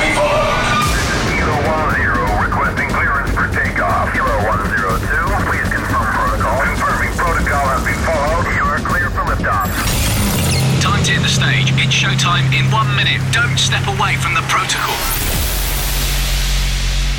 [0.00, 0.86] be followed.
[1.32, 1.56] Kilo
[1.96, 4.12] 10 requesting clearance for takeoff.
[4.12, 6.58] Kilo 102, please confirm protocol.
[6.68, 8.44] Confirming protocol has been followed.
[8.56, 9.68] You are clear for liftoff.
[10.82, 11.72] Time to hit the stage.
[11.80, 13.20] It's showtime in one minute.
[13.32, 14.94] Don't step away from the protocol.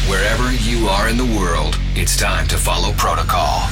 [0.08, 3.68] Wherever you are in the world, it's time to follow protocol.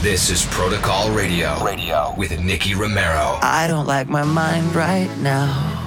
[0.00, 1.62] This is Protocol Radio.
[1.64, 3.38] Radio with Nicky Romero.
[3.42, 5.77] I don't like my mind right now.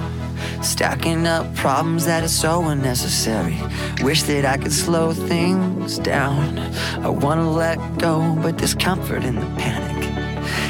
[0.62, 3.58] Stacking up problems that are so unnecessary.
[4.02, 6.58] Wish that I could slow things down.
[7.04, 10.08] I wanna let go, but there's comfort in the panic.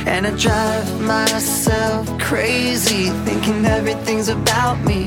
[0.07, 5.05] And I drive myself crazy, thinking everything's about me.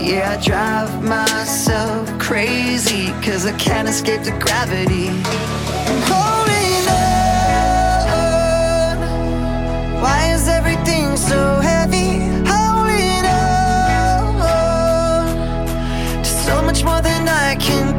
[0.00, 5.10] Yeah, I drive myself crazy, cause I can't escape the gravity.
[5.10, 6.92] I'm holding on.
[10.02, 11.81] Why is everything so heavy?
[16.72, 17.91] Much more than I can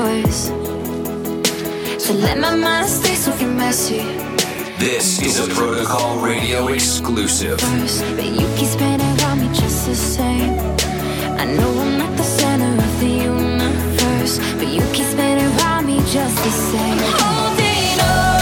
[0.00, 0.42] choice.
[2.04, 4.02] So let my mind stay so messy.
[4.78, 7.58] This is a Protocol Radio exclusive.
[8.16, 10.52] But you keep spinning around me just the same.
[11.42, 15.96] I know I'm not the center of the universe, but you keep spinning around me
[16.16, 16.98] just the same.
[17.20, 18.38] Holding on.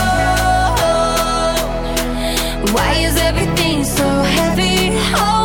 [2.75, 5.38] Why is everything so heavy?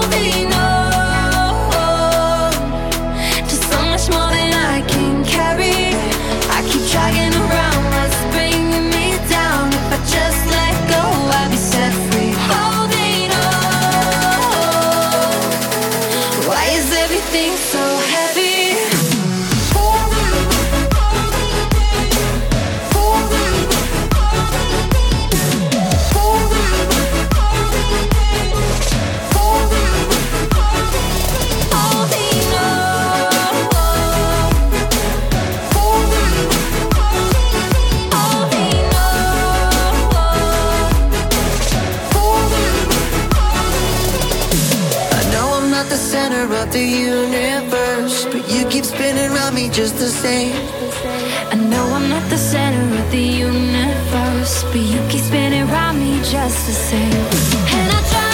[49.84, 50.56] Just the same.
[51.52, 56.22] I know I'm not the center of the universe, but you keep spinning around me
[56.24, 57.12] just the same.
[57.12, 58.33] And I drive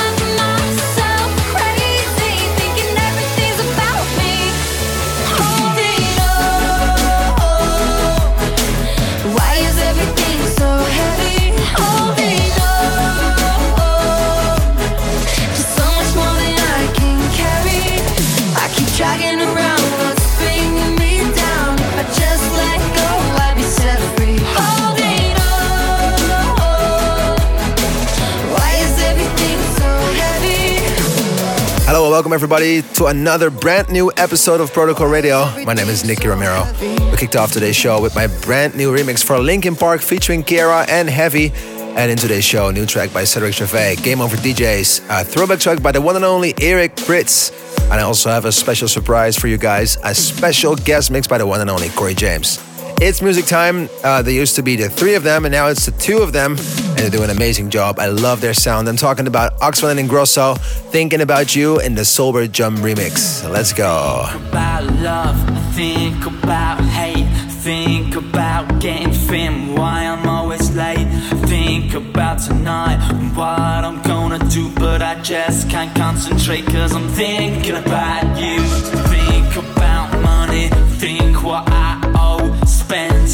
[32.20, 35.46] welcome everybody to another brand new episode of Protocol Radio.
[35.64, 36.70] My name is Nicky Romero.
[36.82, 40.86] We kicked off today's show with my brand new remix for Linkin Park featuring Kiiara
[40.90, 41.54] and Heavy.
[41.96, 45.62] And in today's show, a new track by Cedric Gervais, Game Over DJs, a throwback
[45.62, 47.54] track by the one and only Eric Prydz.
[47.84, 51.38] And I also have a special surprise for you guys, a special guest mix by
[51.38, 52.58] the one and only Corey James.
[53.02, 53.88] It's music time.
[54.04, 56.34] Uh, there used to be the three of them, and now it's the two of
[56.34, 57.98] them, and they do an amazing job.
[57.98, 58.90] I love their sound.
[58.90, 60.58] I'm talking about Axwell and Ingrosso,
[60.92, 63.50] Thinking About You in the Sober Jump remix.
[63.50, 64.28] Let's go.
[64.50, 65.38] about love,
[65.76, 71.08] think about hate, think about getting thin, why I'm always late,
[71.48, 73.00] think about tonight,
[73.34, 78.60] what I'm gonna do, but I just can't concentrate, cause I'm thinking about you,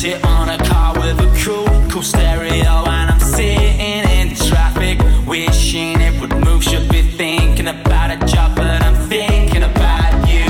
[0.05, 5.99] sit on a car with a cool, cool stereo, and I'm sitting in traffic, wishing
[5.99, 6.63] it would move.
[6.63, 10.45] Should be thinking about a job, but I'm thinking about you.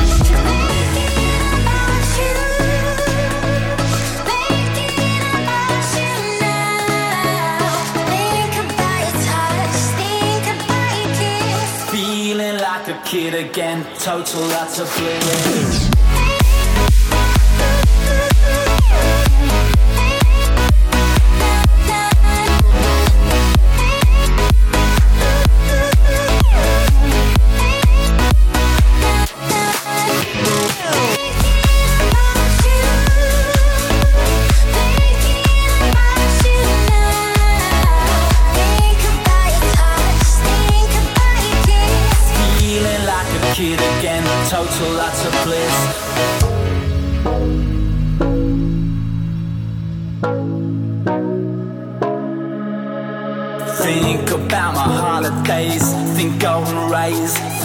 [11.92, 16.15] Feeling like a Kid again, total utter blue.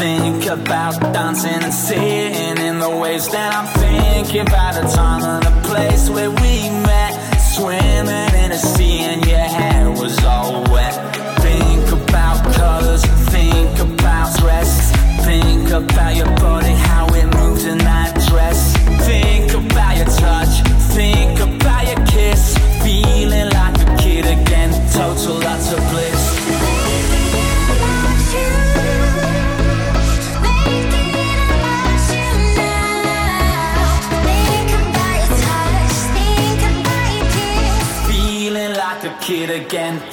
[0.00, 3.28] think about dancing and sitting in the waves.
[3.28, 6.49] that I'm thinking about a time and a place where we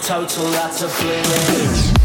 [0.07, 1.96] total lots of bling.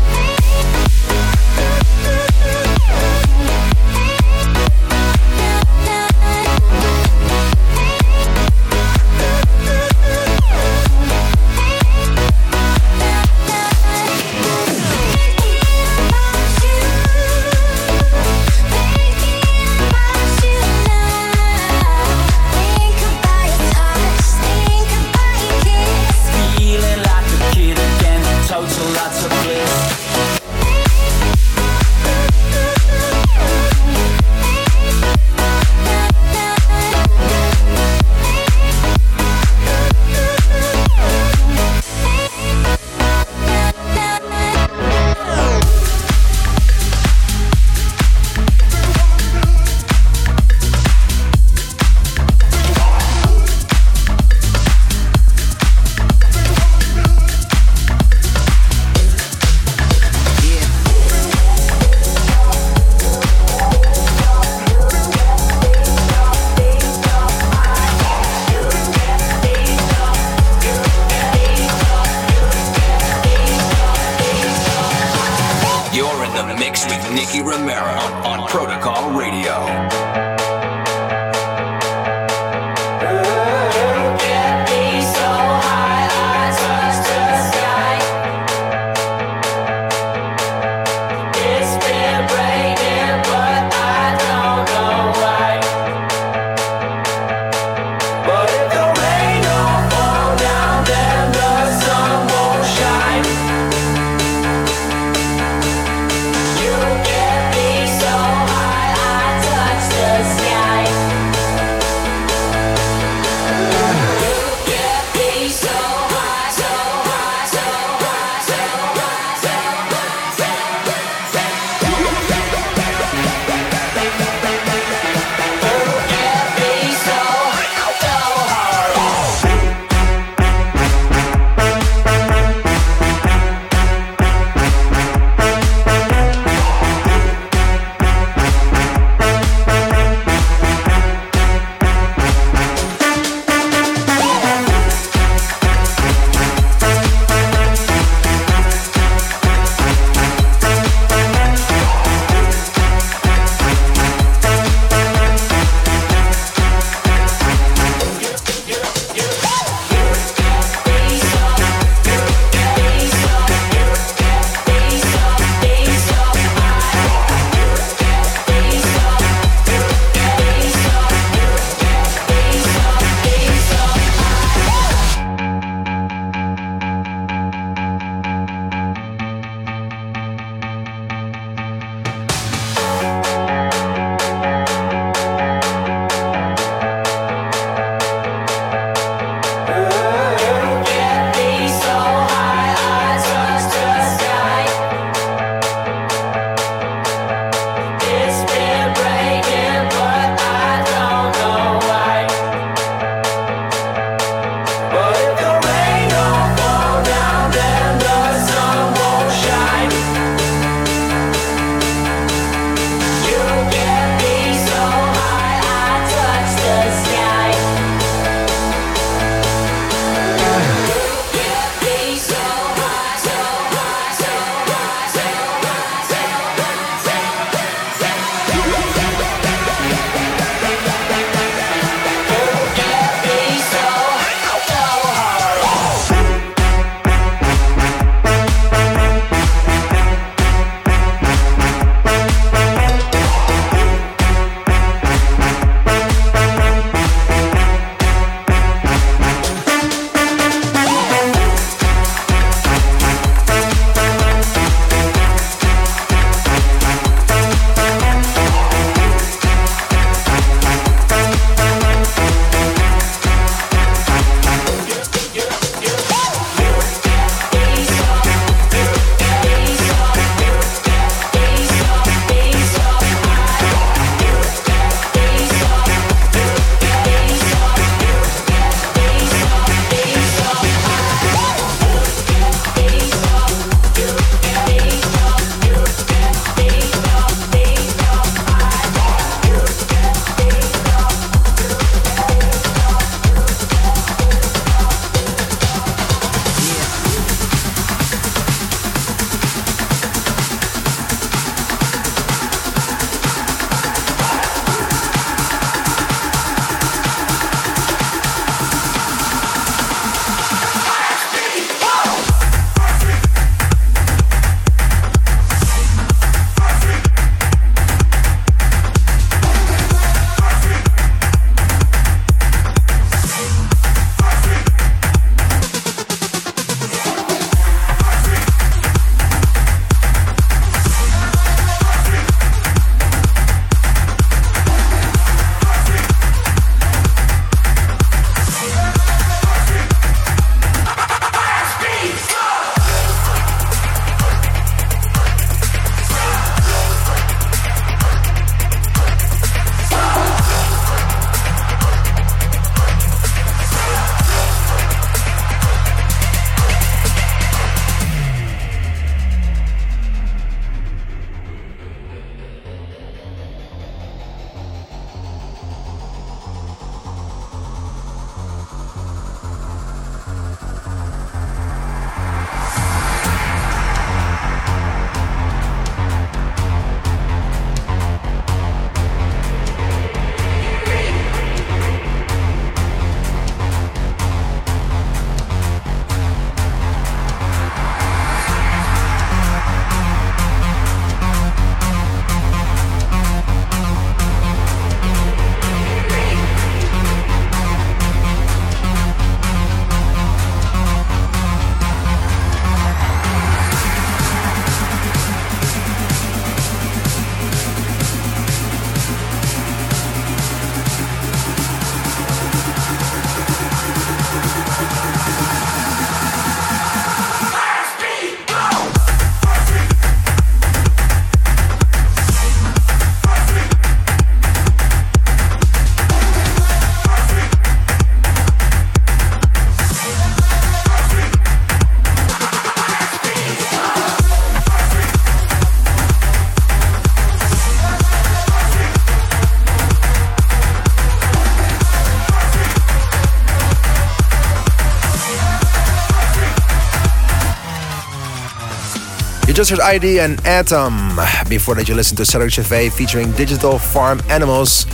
[449.52, 451.18] You just heard ID and Atom.
[451.46, 454.86] Before that, you listened to Cedric Gervais featuring Digital Farm Animals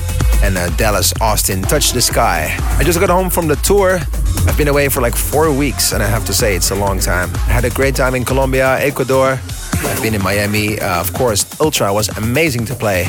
[0.43, 2.57] and uh, Dallas Austin Touch the Sky.
[2.77, 4.01] I just got home from the tour.
[4.49, 6.99] I've been away for like four weeks, and I have to say, it's a long
[6.99, 7.31] time.
[7.47, 9.39] I had a great time in Colombia, Ecuador,
[9.85, 10.81] I've been in Miami.
[10.81, 13.03] Uh, of course, Ultra was amazing to play.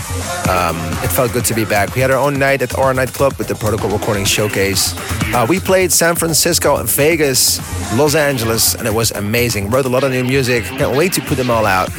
[0.49, 1.93] Um, it felt good to be back.
[1.93, 4.93] We had our own night at our nightclub with the Protocol Recording Showcase.
[5.33, 7.59] Uh, we played San Francisco, Vegas,
[7.97, 9.69] Los Angeles, and it was amazing.
[9.69, 10.63] Wrote a lot of new music.
[10.63, 11.89] Can't wait to put them all out.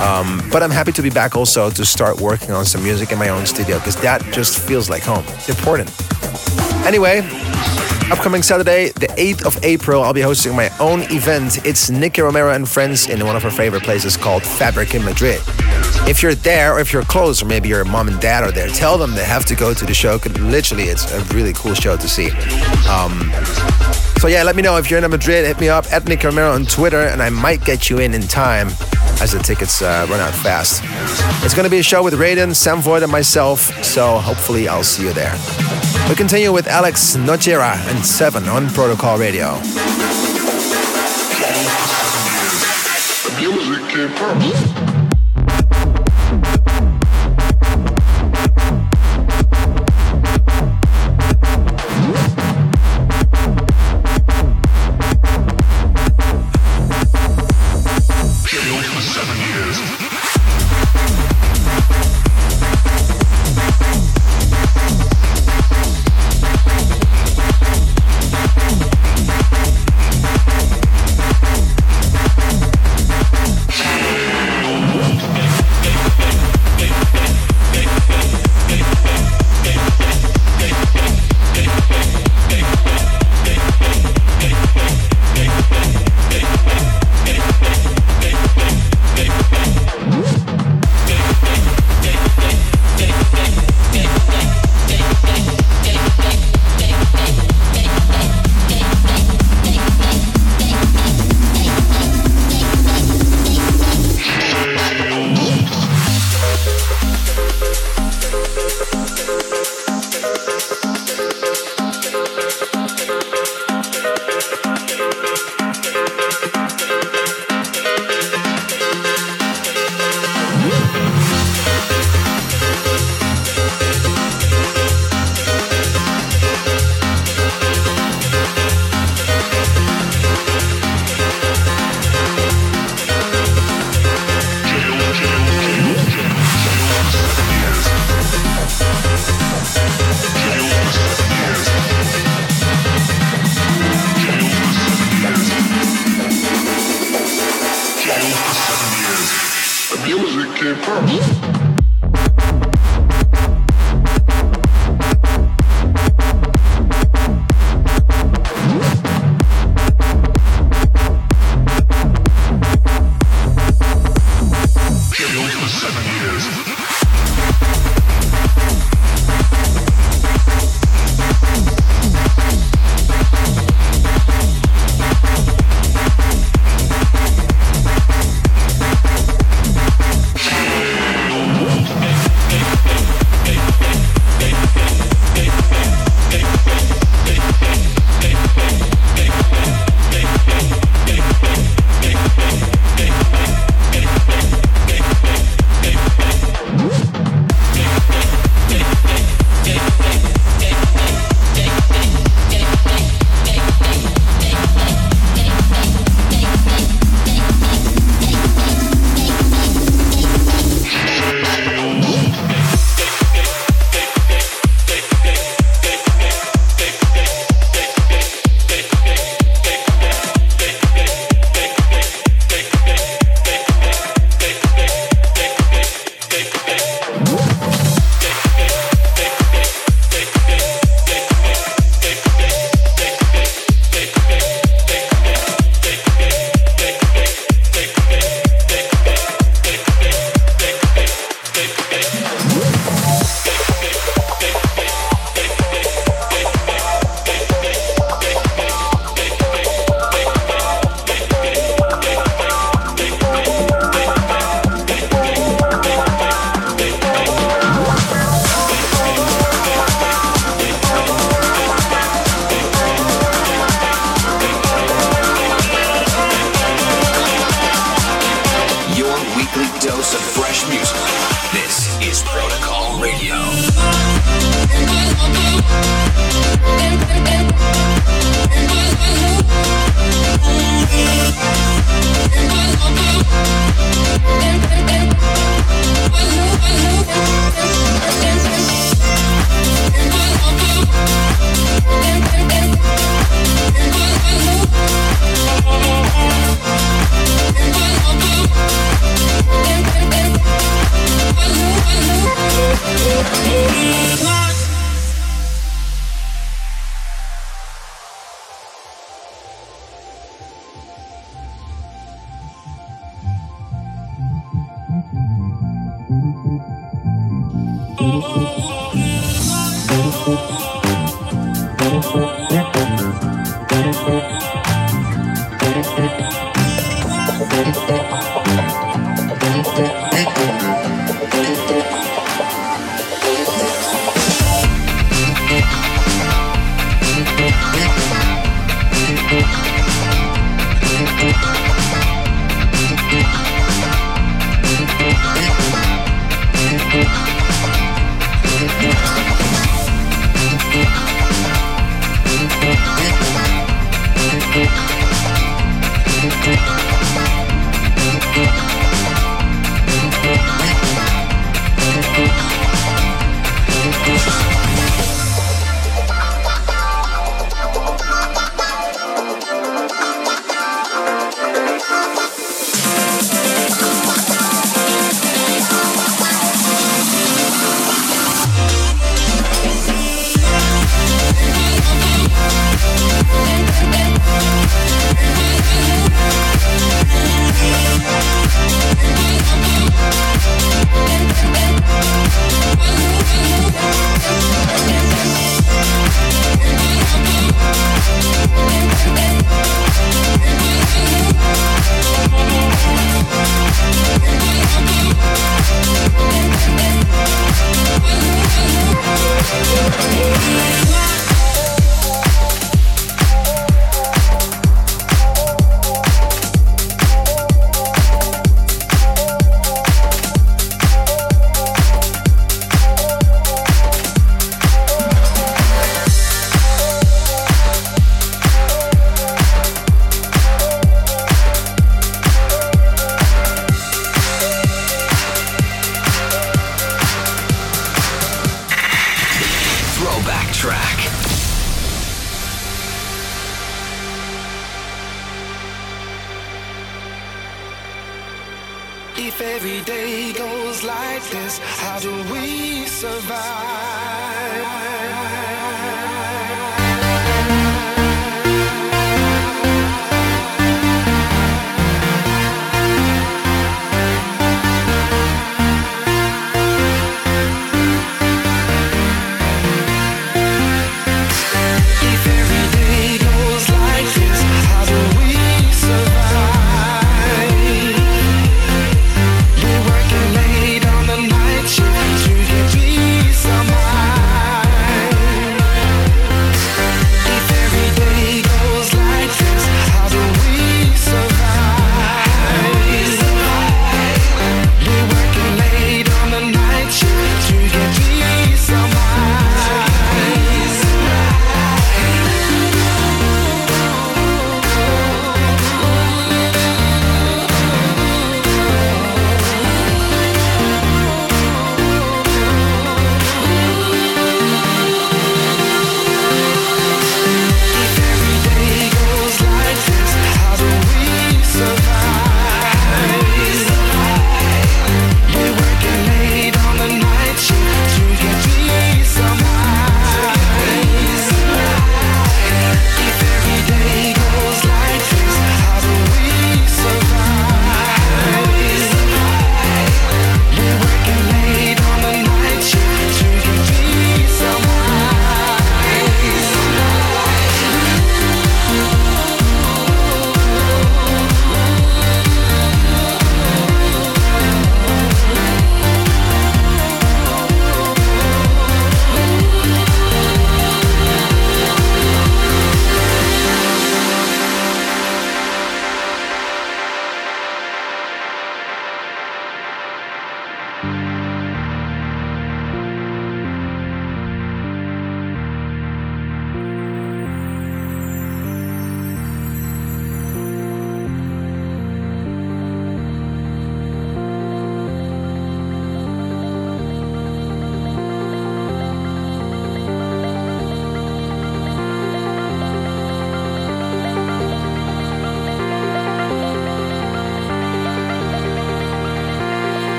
[0.00, 3.18] Um, but I'm happy to be back also to start working on some music in
[3.18, 5.24] my own studio because that just feels like home.
[5.28, 5.90] It's important.
[6.86, 7.22] Anyway,
[8.08, 11.66] Upcoming Saturday, the 8th of April, I'll be hosting my own event.
[11.66, 15.40] It's Nicky Romero and friends in one of her favorite places called Fabrik in Madrid.
[16.08, 18.68] If you're there, or if you're close, or maybe your mom and dad are there,
[18.68, 20.18] tell them they have to go to the show.
[20.18, 22.30] Because literally, it's a really cool show to see.
[22.88, 23.32] Um,
[24.18, 25.44] so yeah, let me know if you're in Madrid.
[25.46, 28.22] Hit me up at Nicky Romero on Twitter, and I might get you in in
[28.22, 28.68] time
[29.20, 30.82] as the tickets uh, run out fast.
[31.44, 34.84] It's going to be a show with Raiden, Sam Void, and myself, so hopefully I'll
[34.84, 35.34] see you there.
[36.08, 39.60] We continue with Alex Nogueira and Seven on Protocol Radio.
[43.38, 44.95] Music came first.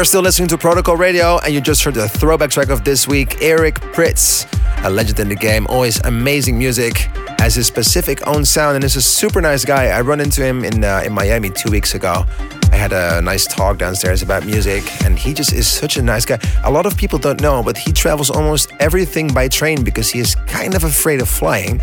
[0.00, 3.06] You're still listening to Protocol Radio, and you just heard the throwback track of this
[3.06, 4.46] week, Eric Prydz,
[4.82, 6.96] a legend in the game, always amazing music,
[7.38, 9.88] has his specific own sound, and is a super nice guy.
[9.88, 12.24] I run into him in uh, in Miami two weeks ago.
[12.72, 16.24] I had a nice talk downstairs about music, and he just is such a nice
[16.24, 16.38] guy.
[16.64, 20.18] A lot of people don't know, but he travels almost everything by train because he
[20.18, 21.78] is kind of afraid of flying.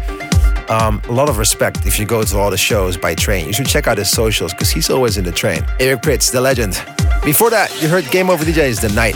[0.69, 3.45] Um, a lot of respect if you go to all the shows by train.
[3.45, 5.63] You should check out his socials because he's always in the train.
[5.79, 6.83] Eric Prydz, the legend.
[7.27, 9.13] Before that, you heard Game Over DJs, The Night.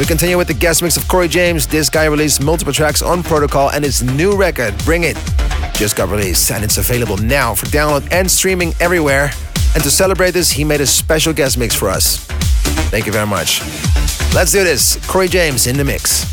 [0.00, 1.64] We continue with the guest mix of Corey James.
[1.64, 5.16] This guy released multiple tracks on Protocol and his new record, Bring It,
[5.72, 9.30] just got released and it's available now for download and streaming everywhere.
[9.76, 12.16] And to celebrate this, he made a special guest mix for us.
[12.90, 13.60] Thank you very much.
[14.34, 14.96] Let's do this.
[15.06, 16.24] Corey James in the mix.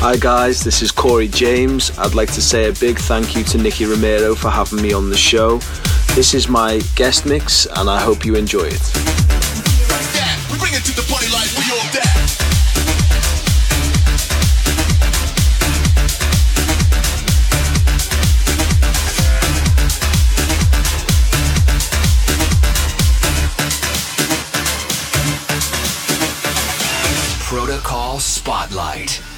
[0.00, 1.96] Hi guys, this is Corey James.
[2.00, 5.08] I'd like to say a big thank you to Nicky Romero for having me on
[5.08, 5.58] the show.
[6.16, 9.31] This is my guest mix and I hope you enjoy it.
[28.18, 29.31] Spotlight.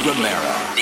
[0.00, 0.81] Romero.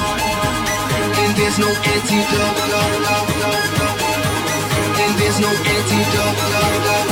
[1.41, 2.59] there's no antidote.
[5.03, 7.10] And there's no antidote.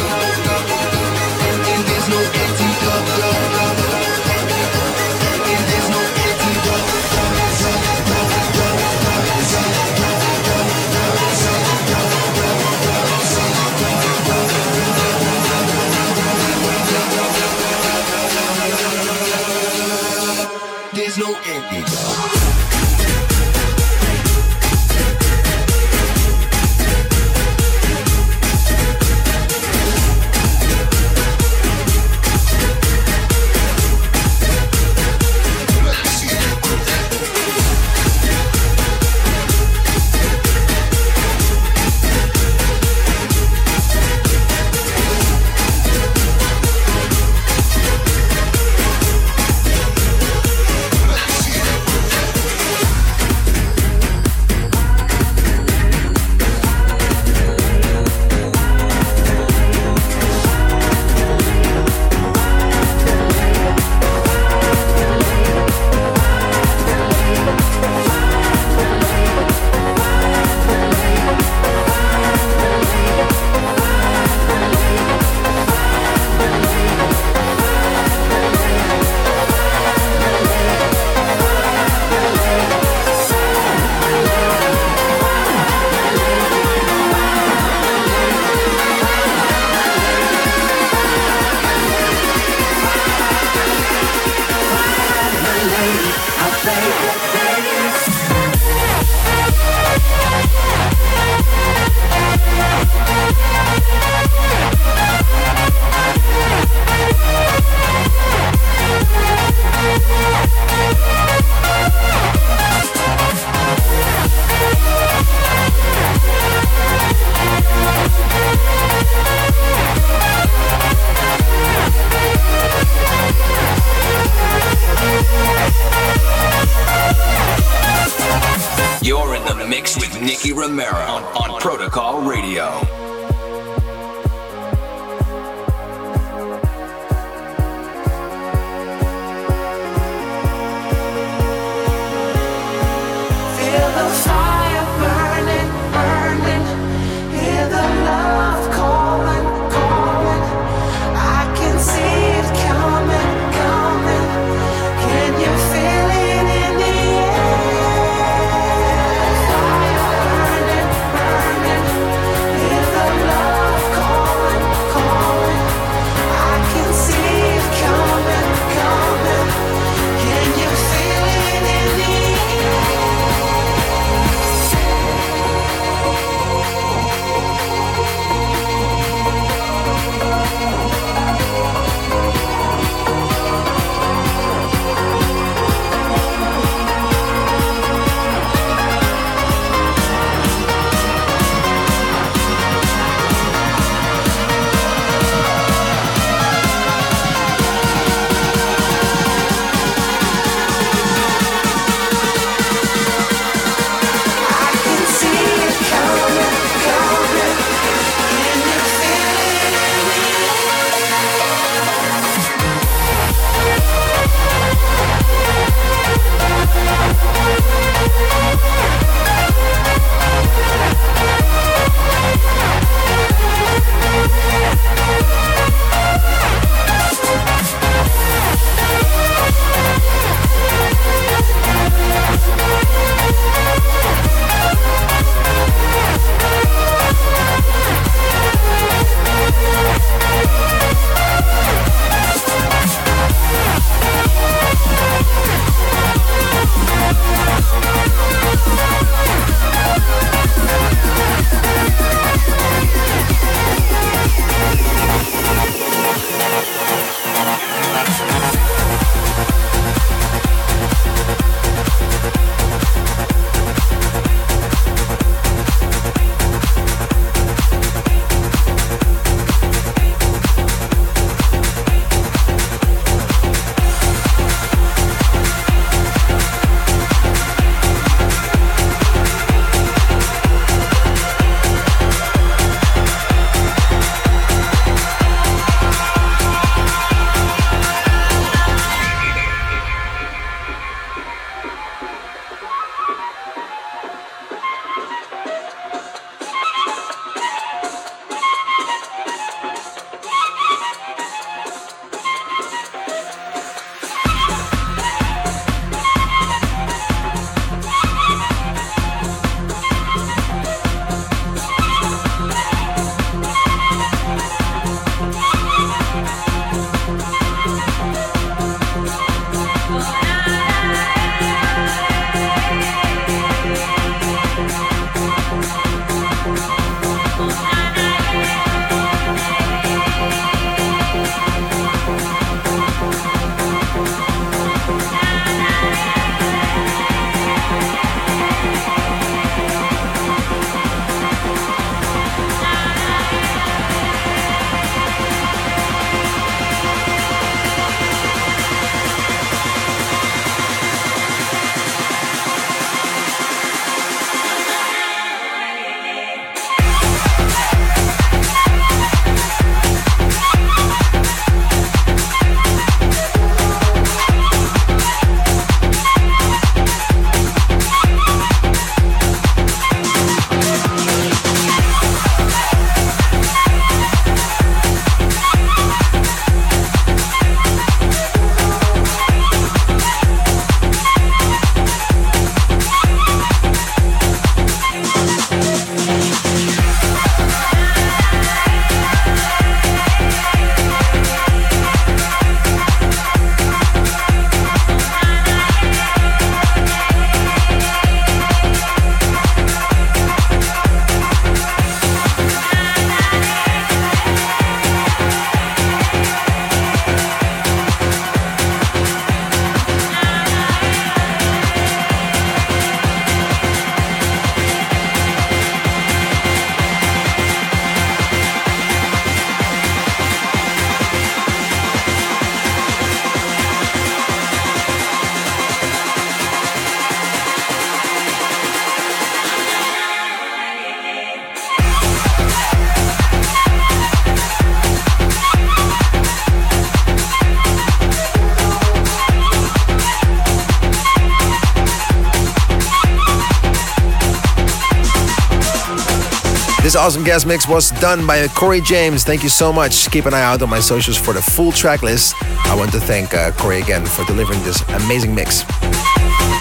[446.99, 449.23] Awesome guest mix was done by Corey James.
[449.23, 450.11] Thank you so much.
[450.11, 452.35] Keep an eye out on my socials for the full track list.
[452.41, 455.63] I want to thank uh, Corey again for delivering this amazing mix.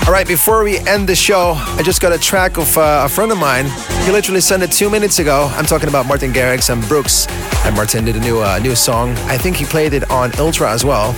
[0.09, 3.09] All right, before we end the show, I just got a track of uh, a
[3.11, 3.67] friend of mine.
[4.07, 5.53] He literally sent it two minutes ago.
[5.53, 7.27] I'm talking about Martin Garrix and Brooks.
[7.67, 9.11] And Martin did a new uh, new song.
[9.29, 11.15] I think he played it on Ultra as well.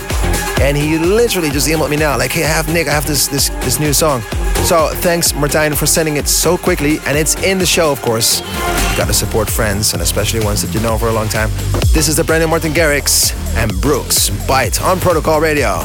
[0.59, 3.27] And he literally just emailed me now, like, "Hey, I have Nick, I have this
[3.27, 4.23] this this new song."
[4.65, 8.41] So thanks, Martin, for sending it so quickly, and it's in the show, of course.
[8.41, 11.49] You gotta support friends, and especially ones that you know for a long time.
[11.93, 15.79] This is the brand new Martin Garrix and Brooks Byte on Protocol Radio.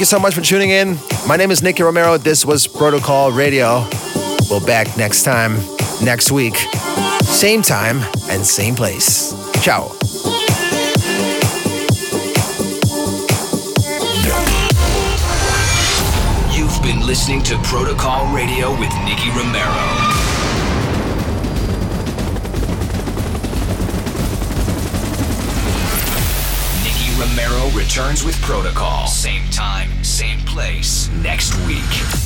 [0.00, 0.96] Thank you so much for tuning in.
[1.26, 2.16] My name is Nicky Romero.
[2.16, 3.86] This was Protocol Radio.
[4.48, 5.58] We'll back next time,
[6.02, 6.56] next week,
[7.24, 9.34] same time and same place.
[9.62, 9.92] Ciao.
[16.50, 20.16] You've been listening to Protocol Radio with Nicky Romero.
[27.20, 29.06] Romero returns with Protocol.
[29.06, 29.89] Same time,
[30.60, 32.19] place next week.